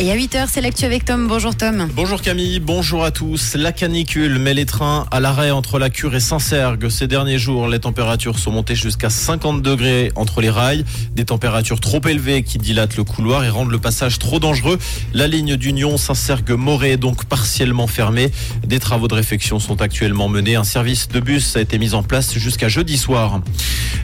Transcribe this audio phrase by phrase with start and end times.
[0.00, 1.28] Et à 8h, c'est l'actu avec Tom.
[1.28, 1.88] Bonjour Tom.
[1.94, 3.54] Bonjour Camille, bonjour à tous.
[3.54, 6.88] La canicule met les trains à l'arrêt entre la Cure et Saint-Sergue.
[6.88, 10.84] Ces derniers jours, les températures sont montées jusqu'à 50 degrés entre les rails.
[11.14, 14.80] Des températures trop élevées qui dilatent le couloir et rendent le passage trop dangereux.
[15.12, 18.32] La ligne d'Union Saint-Sergue-Morée est donc partiellement fermée.
[18.66, 20.56] Des travaux de réfection sont actuellement menés.
[20.56, 23.40] Un service de bus a été mis en place jusqu'à jeudi soir.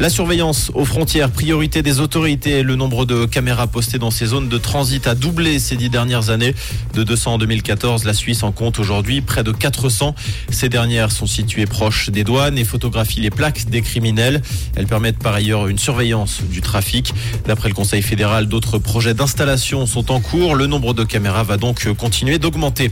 [0.00, 2.64] La surveillance aux frontières, priorité des autorités.
[2.64, 6.54] Le nombre de caméras postées dans ces zones de transit a doublé dix dernières années.
[6.94, 10.14] De 200 en 2014, la Suisse en compte aujourd'hui près de 400.
[10.50, 14.42] Ces dernières sont situées proches des douanes et photographient les plaques des criminels.
[14.74, 17.12] Elles permettent par ailleurs une surveillance du trafic.
[17.46, 20.54] D'après le Conseil fédéral, d'autres projets d'installation sont en cours.
[20.54, 22.90] Le nombre de caméras va donc continuer d'augmenter.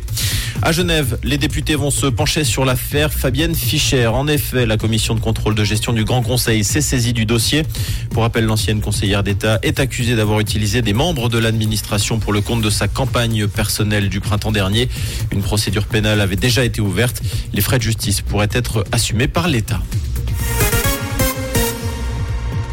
[0.62, 4.06] À Genève, les députés vont se pencher sur l'affaire Fabienne Fischer.
[4.06, 7.64] En effet, la commission de contrôle de gestion du Grand Conseil s'est saisie du dossier.
[8.10, 12.40] Pour rappel, l'ancienne conseillère d'État est accusée d'avoir utilisé des membres de l'administration pour le
[12.40, 14.88] compte de sa campagne personnelle du printemps dernier.
[15.32, 17.20] Une procédure pénale avait déjà été ouverte.
[17.52, 19.82] Les frais de justice pourraient être assumés par l'État.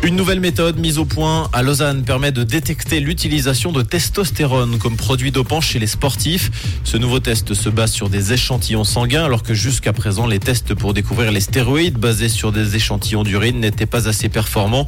[0.04, 4.98] Une nouvelle méthode mise au point à Lausanne permet de détecter l'utilisation de testostérone comme
[4.98, 6.50] produit dopant chez les sportifs.
[6.84, 10.74] Ce nouveau test se base sur des échantillons sanguins alors que jusqu'à présent les tests
[10.74, 14.88] pour découvrir les stéroïdes basés sur des échantillons d'urine n'étaient pas assez performants.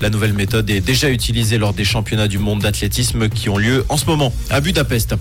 [0.00, 3.84] La nouvelle méthode est déjà utilisée lors des championnats du monde d'athlétisme qui ont lieu
[3.90, 5.14] en ce moment à Budapest.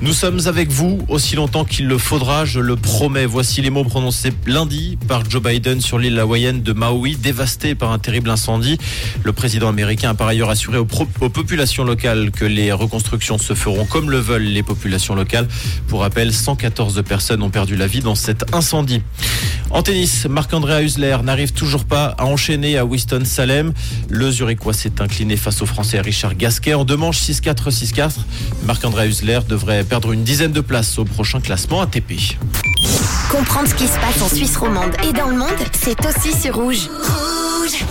[0.00, 3.26] Nous sommes avec vous aussi longtemps qu'il le faudra, je le promets.
[3.26, 7.90] Voici les mots prononcés lundi par Joe Biden sur l'île hawaïenne de Maui, dévastée par
[7.90, 8.78] un terrible incendie.
[9.24, 13.86] Le président américain a par ailleurs assuré aux, populations locales que les reconstructions se feront
[13.86, 15.48] comme le veulent les populations locales.
[15.88, 19.02] Pour rappel, 114 personnes ont perdu la vie dans cet incendie.
[19.70, 23.72] En tennis, Marc-André Husler n'arrive toujours pas à enchaîner à Winston-Salem.
[24.08, 28.12] Le Zurichois s'est incliné face au Français Richard Gasquet en deux manches 6-4, 6-4.
[28.64, 32.12] Marc-André Husler devrait perdre une dizaine de places au prochain classement ATP.
[33.30, 36.56] Comprendre ce qui se passe en Suisse romande et dans le monde, c'est aussi sur
[36.56, 36.88] Rouge.
[36.88, 37.84] Rouge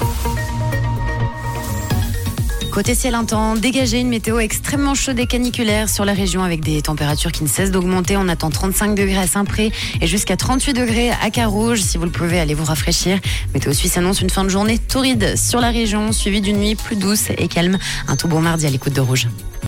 [2.71, 6.61] Côté ciel un temps dégagé, une météo extrêmement chaude et caniculaire sur la région avec
[6.61, 8.17] des températures qui ne cessent d'augmenter.
[8.17, 11.81] On attend 35 degrés à Saint-Pré et jusqu'à 38 degrés à Carouge.
[11.81, 13.19] Si vous le pouvez, allez vous rafraîchir.
[13.55, 16.97] Météo Suisse annonce une fin de journée torride sur la région, suivie d'une nuit plus
[16.97, 17.79] douce et calme.
[18.07, 19.27] Un tout bon mardi à l'écoute de Rouge.